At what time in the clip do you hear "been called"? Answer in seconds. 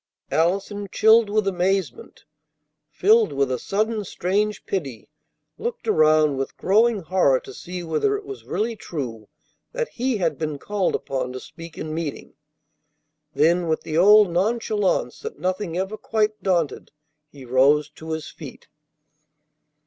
10.39-10.95